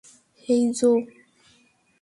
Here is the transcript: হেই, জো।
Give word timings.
হেই, 0.43 0.63
জো। 0.77 0.91